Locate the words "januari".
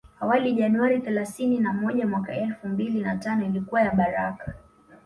0.53-1.01